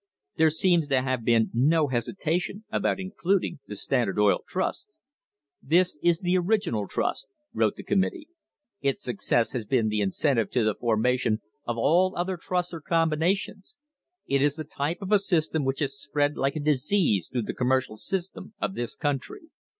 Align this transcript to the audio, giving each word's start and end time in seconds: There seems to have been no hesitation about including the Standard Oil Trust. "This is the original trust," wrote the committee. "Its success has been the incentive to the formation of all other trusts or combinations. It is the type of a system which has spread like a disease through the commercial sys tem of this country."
There 0.35 0.49
seems 0.49 0.87
to 0.87 1.03
have 1.03 1.23
been 1.23 1.51
no 1.53 1.85
hesitation 1.89 2.65
about 2.71 2.99
including 2.99 3.59
the 3.67 3.75
Standard 3.75 4.17
Oil 4.17 4.39
Trust. 4.47 4.89
"This 5.61 5.99
is 6.01 6.17
the 6.17 6.35
original 6.39 6.87
trust," 6.87 7.27
wrote 7.53 7.75
the 7.75 7.83
committee. 7.83 8.27
"Its 8.81 9.03
success 9.03 9.51
has 9.51 9.63
been 9.63 9.89
the 9.89 9.99
incentive 10.01 10.49
to 10.53 10.63
the 10.63 10.73
formation 10.73 11.39
of 11.67 11.77
all 11.77 12.17
other 12.17 12.35
trusts 12.35 12.73
or 12.73 12.81
combinations. 12.81 13.77
It 14.25 14.41
is 14.41 14.55
the 14.55 14.63
type 14.63 15.03
of 15.03 15.11
a 15.11 15.19
system 15.19 15.65
which 15.65 15.81
has 15.81 15.99
spread 16.01 16.35
like 16.35 16.55
a 16.55 16.59
disease 16.59 17.29
through 17.31 17.43
the 17.43 17.53
commercial 17.53 17.95
sys 17.95 18.33
tem 18.33 18.55
of 18.59 18.73
this 18.73 18.95
country." 18.95 19.49